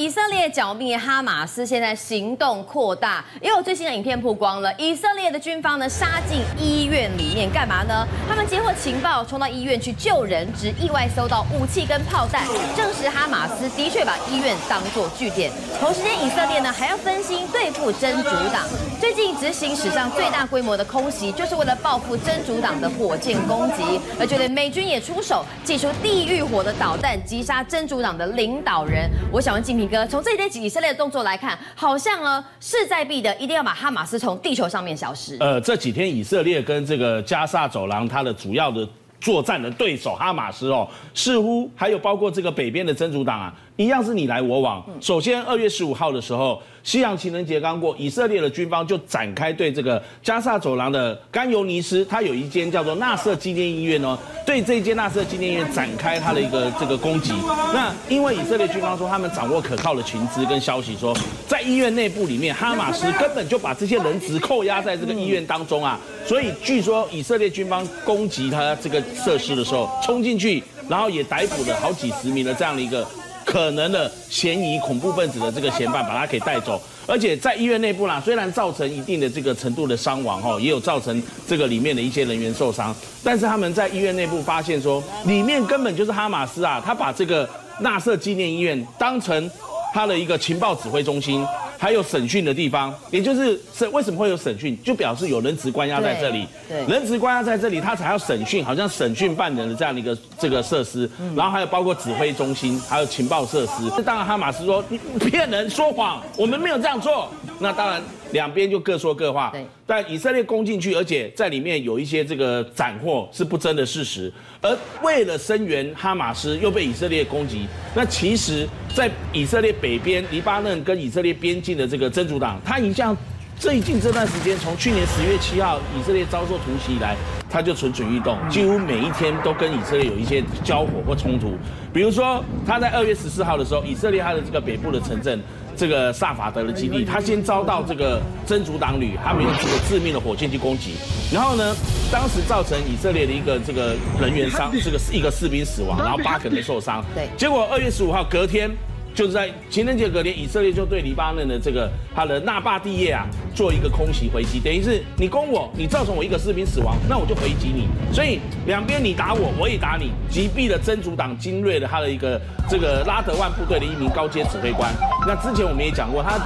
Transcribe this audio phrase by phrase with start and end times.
[0.00, 4.72] 以色列剿灭哈马斯，现在行动扩大，也有最新的影片曝光了。
[4.78, 8.08] 以色列的军方呢，杀进医院里面干嘛呢？
[8.26, 15.52] 他们接获情报，冲到医院去救人，只意外搜到武器跟炮弹，证实哈马斯的确把医院当作据点。
[15.78, 18.66] 同时间，以色列呢还要分心对付真主党，
[18.98, 24.00] 最近执行史上最大规模的空袭，就是为了报复真主党的火箭攻击。
[24.18, 29.10] 而就连美军也出手，祭出地狱火的导弹，击杀真主党的领导人。
[29.30, 35.36] 我想问敬平哥，从这一天以色列的动作来看，好像呢势在必得，一定要把哈马斯从地球上面消失。
[35.40, 38.88] 呃，这几天以色列跟这个加萨走廊，它的主要的
[39.20, 43.52] 作战的对手哈马斯哦，似乎还有包括这个北边的真主党啊。
[43.76, 44.84] 一样是你来我往。
[45.00, 57.32] 首先，二月十五号的时候，西洋情人节刚过，以色列的军方就展开对这个加萨走廊的甘尤尼斯，它有一间叫做纳瑟纪念医院哦，对这间纳瑟纪念医院展开它的一个这个攻击。
[57.74, 61.14] 那因为以色列军方说他们掌握可靠的情资跟消息，说
[61.46, 73.06] 在医院内部里面，哈马斯根本就把这些人质扣押在这个医院当中啊，所以据说以色列军方攻击他这个设施的时候，冲进去，然后也逮捕了好几十名的这样的一个。
[73.50, 87.48] 可能的嫌疑恐怖分子的这个嫌犯，把他给带走，而且在医院内部啦，虽然造成一定的这个程度的伤亡哈，也有造成这个里面的一些人员受伤，但是他们在医院内部发现说，里面根本就是哈马斯啊，他把这个
[87.80, 89.50] 纳瑟纪念医院当成
[89.92, 91.44] 他的一个情报指挥中心。
[91.80, 103.88] 还有审讯的地方，也就是审为什么会有审讯，就表示有人质关押在这里，对，人质关押在这里，他才要审讯，好像审讯犯人的这样的一个这个设施，然后还有包括指挥中心，还有情报设施。
[103.96, 107.30] 这当然哈马斯说你骗人说谎，我们没有这样做。
[107.60, 109.50] 那当然两边就各说各话。
[109.52, 114.32] 对，但以色列攻进去，而且在里面有一些这个斩获是不争的事实。
[114.62, 117.66] 而为了声援哈马斯，又被以色列攻击。
[117.94, 123.16] 那其实，在以色列北边，黎巴嫩跟以色列边境的这个真主党，他一向
[123.58, 127.14] 最近这段时间，从去年十月七号以色列遭受突袭以来，
[127.50, 131.52] 他就蠢蠢欲动，几乎每一天都跟以色列有一些交火或冲突。
[131.92, 135.38] 比如说，他在二月十四号的时候，以色列他的这个北部的城镇。
[135.80, 140.92] 这个萨法德的基地，他先遭到这个真主党旅，他们用这个致命的火箭去攻击，
[141.32, 141.74] 然后呢，
[142.12, 147.02] 当时造成以色列的一个这个人员伤，这个一个士兵死亡，然后八个人受伤。
[147.14, 148.70] 对，结果二月十五号隔天。
[149.14, 157.88] 就是在情人节隔天，以色列就对黎巴嫩的这个他的纳巴蒂叶啊做一个空袭回击，等于是你攻我，你造成我一个士兵死亡，那我就回击你。
[158.12, 164.90] 所以两边你打我，我也打你，击毙了真主党精锐的他的一个这个拉德万部队的一名高阶指挥官。
[165.26, 166.38] 那之前我们也讲过，他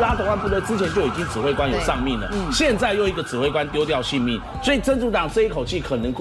[0.00, 6.12] 拉德万部队之前就已经指挥官有丧命了，现在又一个指挥官丢掉性命，所以真主党这一口气可能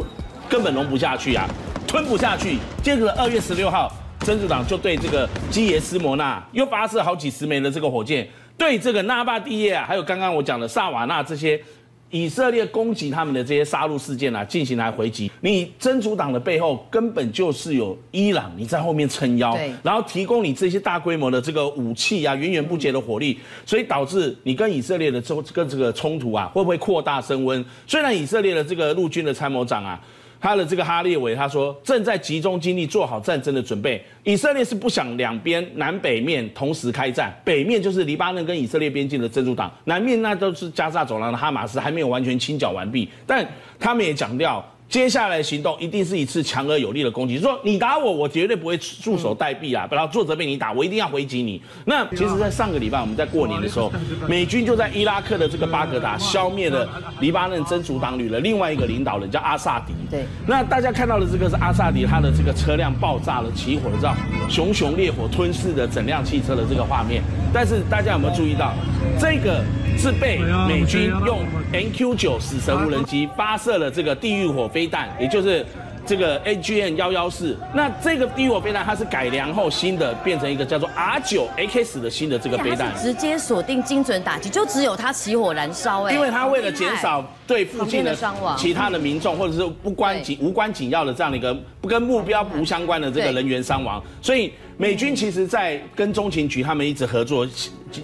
[0.50, 1.48] 根本容不下去啊，
[1.88, 2.58] 吞不下去。
[2.84, 3.92] 接着二月十六号。
[4.22, 8.28] 真主党就对这个基耶斯摩纳又发射好几十枚的这个火箭，
[8.58, 11.62] 对这个纳巴蒂耶啊，还有刚刚我讲的萨瓦纳这些
[12.10, 15.30] 以色列攻击他们的这些杀戮事件啊，进行来回击。
[15.42, 27.64] 你真主党的背后根本就是有伊朗，你在后面撑腰，然后提供你这些大规模的这个武器啊，源源不绝的火力，所以导致你跟以色列的这跟这个冲突啊，会不会扩大升温？
[27.86, 30.02] 虽然以色列的这个陆军的参谋长啊。
[30.46, 34.00] 他的这个哈列维他说，正在集中精力做好战争的准备。
[34.24, 43.10] 以色列是不想两边南北面同时开战，北面就是黎巴嫩跟以色列边境的真主党，南面那都是加沙走廊的哈马斯，还没有完全清剿完毕。
[43.26, 43.44] 但
[43.80, 44.64] 他们也强调。
[44.88, 47.38] 接下来行动一定是一次强而有力的攻击。
[47.38, 49.88] 说你打我，我绝对不会束手待毙啊！
[49.92, 51.62] 然后作者被你打，我一定要回击你。
[51.86, 53.92] 那其实，在上个礼拜，我们在过年的时候，
[54.28, 56.88] 美军就在伊拉克的这个巴格达消灭了
[57.20, 59.94] 黎巴嫩真主党旅的另外一个领导人，叫阿萨迪。
[60.10, 60.24] 对。
[60.48, 64.16] 那大家看到的这个是阿萨迪他的这个车辆爆炸了，起火了，知道
[64.48, 67.22] 熊熊烈火吞噬的整辆汽车的这个画面。
[67.56, 68.74] 但是大家有没有注意到
[69.18, 69.64] 这个？
[69.98, 71.40] 是被美军用
[71.72, 75.66] NQ 九死神无人机发射了这个地狱火飞弹，也就是。
[76.08, 86.14] 这个 AGN 幺幺四，那这个地狱火飞弹它是改良后新的，变成一个叫做 R 九 AX 的新的这个飞弹，直接锁定精准打击，就只有它起火燃烧哎。
[86.14, 91.52] 因为它为了减少对附近的伤亡，其他的民众或者是不关紧无关紧要的这样的一个
[91.82, 97.48] 不跟目标不相关的这个人员伤亡，所以美军其实在跟中情局他们一直合作，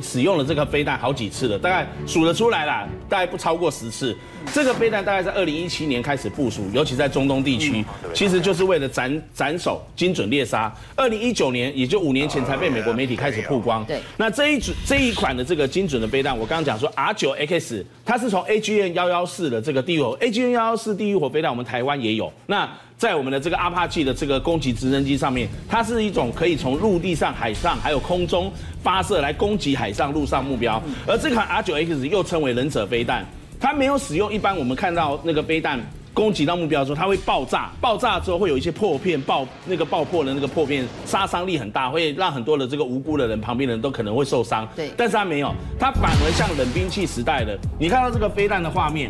[0.01, 4.15] 使用了这个飞弹好几次了，大概数得出来了，大概不超过十次。
[4.53, 7.83] 这个飞弹大概在二零一七年开始部署，尤其在中东地区，
[8.13, 10.73] 其实就是为了斩斩首、精准猎杀。
[10.95, 13.85] 二零一九年，也就五年前才被美国媒体开始曝光。
[13.85, 22.31] 对，那这一组这一款的这个精准的飞弹，我刚刚讲说 R 九 X，它是从 AGN 幺幺四的这个地狱火 AGN 幺幺四地狱火飞弹，我们台湾也有。
[22.47, 22.67] 那
[23.01, 28.53] 在我们的这个阿帕奇的这个攻击直升机上面，它是一种可以从陆地上、海上还有空中
[28.83, 30.79] 发射来攻击海上、陆上目标。
[31.07, 33.25] 而这款 R9X 又称为忍者飞弹，
[33.59, 35.79] 它没有使用一般我们看到那个飞弹。
[36.13, 44.67] 攻击到目标的时候，它会爆炸，爆炸之后会有一些破片爆，那个爆破的那个破片杀伤力很大，会让很多的这个无辜的人、旁边的人都可能会受伤。
[44.75, 49.09] 对，但是它没有，它反而像冷兵器时代的，你看到这个飞弹的画面，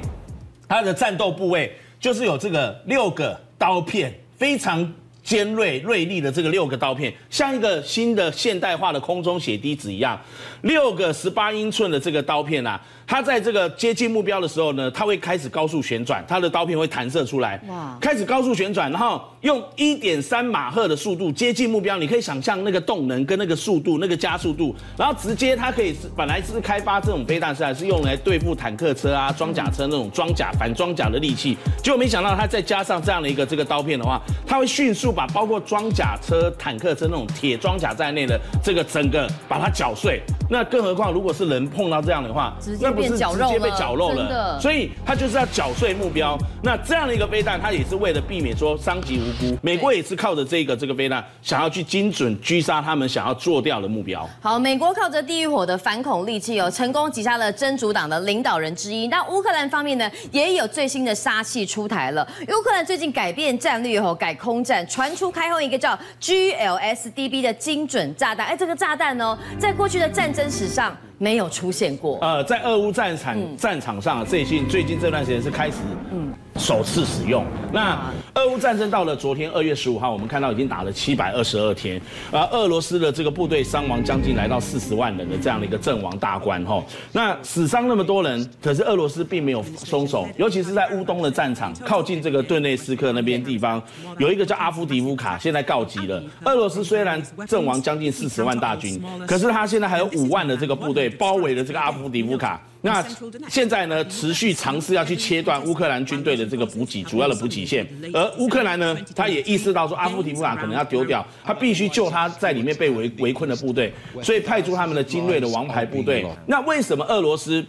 [0.69, 4.91] 它的战斗部位就是有这个六个刀片，非常。
[5.23, 10.19] 尖锐锐利的这个六个刀片，像一个新的现代化的空中血滴子一样，
[10.61, 35.10] 六个十八英寸的这个刀片啊，它在这个接近目标的时候呢，它会开始高速旋转，它的刀片会弹射出来，哇，开始高速旋转，然后用一点三马赫的速度接近目标，你可以想象那个动能跟那个速度，那个加速度，然后直接它可以是本来是开发这种飞弹是还是用来对付坦克车啊、装甲车那种装甲反装甲的利器，结果没想到它再加上这样的一个这个刀片的话，它会迅速。
[35.11, 44.59] 把包括装甲车、坦克车那种铁装甲在内的这个整个把它搅碎，那更何况如果是人碰到这样的话，那不是直接被绞肉了？
[44.59, 46.37] 所以它就是要搅碎目标。
[46.61, 49.57] 那这样的一个飞弹，它也是为了避免说伤及无辜。
[49.61, 54.29] 美国也是靠着这个这个飞弹，想要去精准狙杀他们想要做掉的目标。
[54.41, 59.07] 好，美国靠着地狱火的反恐利器，哦成功击杀了真主党的领导人之一。
[59.07, 62.27] 那乌克兰方面呢，也有最新的杀器出台了。
[62.41, 64.85] 乌克兰最近改变战略后，改空战。
[64.85, 72.17] 传出开后一个叫 GLSDB 的精准炸弹，哎，这个炸弹呢，在过去的战争史上没有出现过。
[72.21, 75.77] 呃，在俄乌战场战场上，最近最近这段时间是开始，
[76.11, 76.33] 嗯。
[76.57, 77.45] 首次使用。
[77.71, 77.99] 那
[78.35, 81.99] 俄乌战争到了昨天二月十五号，我们看到已经打了七百二十二天，
[82.31, 86.83] 而俄罗斯的这个部队伤亡将近来到四十万人的这样的一个阵亡大关哈。
[87.11, 93.81] 那死伤那么多人，可是俄罗斯并没有松手，尤其是在乌东的战场，靠近这个顿内斯克那边地方，
[94.17, 96.21] 有一个叫阿夫迪夫卡，现在告急了。
[96.45, 102.61] 俄罗斯虽然阵亡将近四十万大军，可是他现在还有五万的这个部队包围了这个阿夫迪夫卡。
[102.83, 103.05] 那
[103.47, 113.93] 现在呢，持续尝试要去切断乌克兰军队的这个补给主要的补给线，而乌克兰呢，他也意识到说阿夫迪夫卡可能要丢掉，他必须救他在里面被围围困的部队，
[114.23, 116.25] 所以派出他们的精锐的王牌部队。
[116.47, 117.63] 那为什么俄罗斯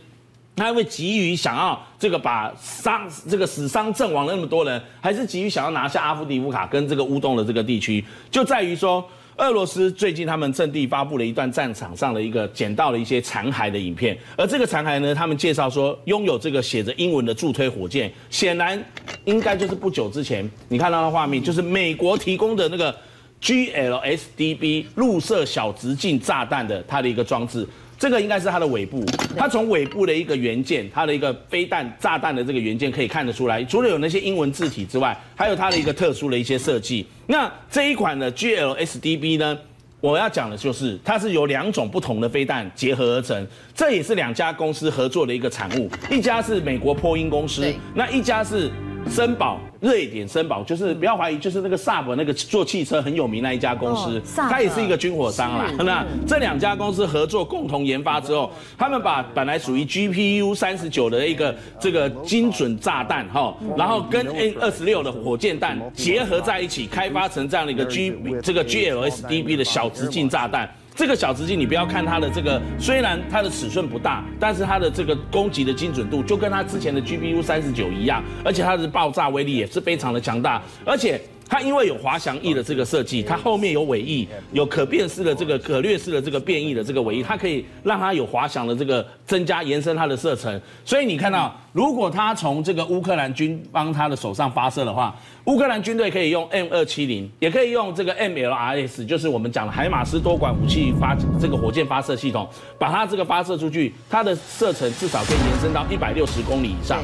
[0.57, 9.07] 他会急于想要这个把伤这个死伤阵亡了那么多人，还是急于想要拿下阿夫迪夫卡跟这个乌东的这个地区，就在于说。
[9.39, 18.83] 俄罗斯最近他们阵地发布了一段战场上的一个捡到了一些残骸的影片，而这个残骸呢，他们介绍说拥有这个写着英文的助推火箭，显然
[19.25, 22.95] 应该就是不久之前你看到的画面，就是美国提供的那个
[23.43, 27.67] GLSDB 入射小直径炸弹的它的一个装置。
[27.99, 29.05] 这个应该是它的尾部，
[29.37, 37.07] 它从尾部的一个元件，它的一个飞弹炸弹的这个元件可以看得出来，除了有那些英文字体之外，还有它的一个特殊的一些设计。
[37.29, 39.57] 那这一款的 GLSDB 呢，
[40.01, 48.69] 我要讲的就是它是由两种不同的飞弹结合而成，这也是两家公司合作的一个产物，一家是美国波音公司，那一家是。
[49.09, 55.71] 森宝，瑞典森宝就是不要怀疑，就是那个 Saab 那个做汽车很有名那一家公司，它也是一个军火商啦。
[55.85, 70.69] 那这两家公司合作共同研发之后，他们把本来属于 GPU 三十九的一个这个精准炸弹哈，然后跟 N 二十六的火箭弹结合在一起，开发成这样的一个 G 这个 GLSDB 的小直径炸弹。
[70.95, 81.21] 这个小直径，你不要看它的这个，虽然它的尺寸不大，但是它的这个攻击的精准度就跟它之前的 GPU 三十九一样，而且它的爆炸威力也是非常的强大，而且。
[81.53, 90.59] 它因为有滑翔翼的这个设计，它后面有尾翼，有可变式的这个可掠式的这个变异的这个尾翼，它可以让它有滑翔的这个增加延伸它的射程。
[90.83, 107.03] 所以你看到，如果它从这个乌克兰军方他的手上发射的话，乌克兰军队可以用 M 二七零，也可以用这个 MLRS，就是我们讲的海马斯多管武器发这个火箭发射系统，把它这个发射出去，它的射程至少可以延伸到一百六十公里以上。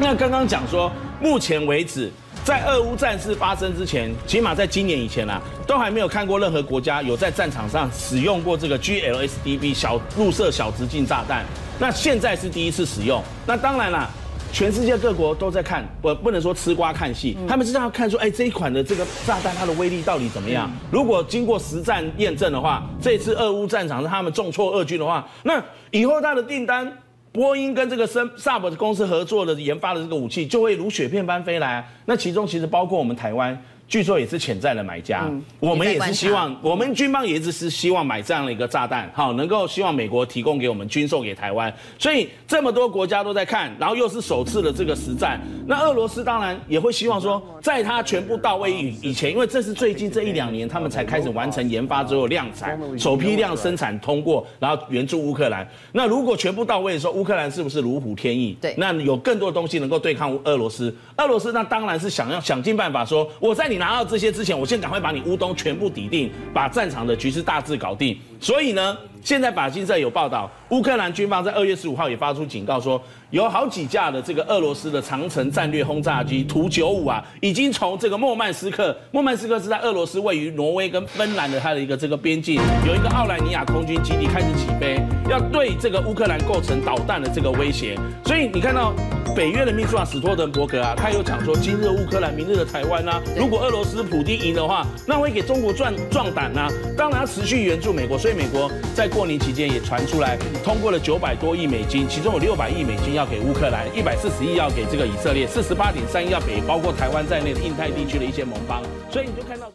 [0.00, 0.88] 那刚刚讲说，
[1.20, 2.08] 目前为止。
[2.44, 11.42] 在俄乌战事发生之前，起码在今年以前啊，都还没有看过任何国家有在战场上使用过这个 GLSDB 小入射小直径炸弹。
[11.78, 13.22] 那现在是第一次使用。
[13.46, 14.10] 那当然啦，
[14.52, 20.70] 全世界各国都在看，不不能说吃瓜看戏，他们是要看说，哎，这一款的这个炸弹它的威力到底怎么样？
[20.90, 26.92] 如果经过实战验证的话，这次俄乌战场是他们重挫俄军的话，那以后他的订单。
[27.34, 31.84] 波音跟这个生萨博公司合作的研发的这个武器，就会如雪片般飞来。
[32.04, 35.24] 那其中其实包括我们台湾据说也是潜在的买家。
[35.24, 41.72] 嗯、我们也是希望，我们军方也一直是希望买这样的一个炸弹，好，能够希望美国提供给我们军售给台湾。
[41.98, 55.66] 所以这么多国家都在看，然后又是首次的这个实战，那俄罗斯当然也会希望说，在它全部到位以以前，因为这是最近这一两年他们才开始完成研发之后量产，首批量生产通过，然后援助乌克兰。
[55.92, 58.56] 那如果全部到位的时候，乌克兰是不是如虎添翼？
[58.60, 60.94] 对，那有更多的东西能够对抗俄罗斯。
[61.16, 68.16] 俄罗斯那当然是想要想尽办法说，我在你你拿到这些之前，我先赶快把你乌东全部抵定，把战场的局势大致搞定。
[68.38, 73.00] 所以呢，现在法新社有报道，乌克兰军方在二月十五号也发出警告说，
[73.30, 85.00] 有好几架的这个俄罗斯的长城战略轰炸机图九五啊，已经从这个莫曼斯克，莫曼斯克是在俄罗斯位于挪威跟芬兰的它的一个这个边境，有一个奥莱尼亚空军基地开始起飞，
[85.30, 87.98] 要对这个乌克兰构成导弹的这个威胁。
[88.26, 88.92] 所以你看到。
[89.34, 93.20] 北约的秘书长史托登伯格啊，他有讲说，今日乌克兰，明日的台湾啊。
[93.36, 96.68] 如果俄罗斯普丁赢的话，那会给中国壮壮胆啊。
[96.96, 108.82] 当然要持续援助美国，所以美国在过年期间也传出来，通过了九百多亿美金，其中有六百亿美金要给乌克兰，一百四十亿要给这个以色列，四十八点三亿要给包括台湾在内的印太地区的一些盟邦。
[109.08, 109.70] 所以你就看到，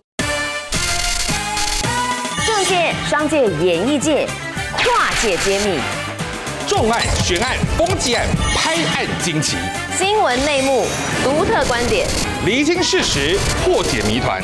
[2.45, 4.27] 政界、商界、演艺界
[4.83, 5.79] 跨界揭秘。
[6.67, 9.55] 重案、悬案、攻击案、拍案惊奇，
[9.97, 10.85] 新闻内幕、
[11.23, 12.05] 独特观点，
[12.45, 14.43] 厘清事实，破解谜团。